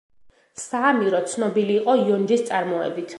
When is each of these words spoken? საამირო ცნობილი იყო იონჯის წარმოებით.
საამირო 0.61 1.19
ცნობილი 1.33 1.77
იყო 1.81 1.95
იონჯის 2.07 2.45
წარმოებით. 2.51 3.09